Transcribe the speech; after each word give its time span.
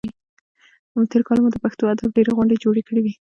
تېر 1.11 1.21
کال 1.27 1.37
موږ 1.41 1.51
د 1.53 1.57
پښتو 1.65 1.83
ادب 1.93 2.09
ډېرې 2.15 2.31
غونډې 2.37 2.61
جوړې 2.63 2.81
کړې 2.87 3.01
وې. 3.03 3.13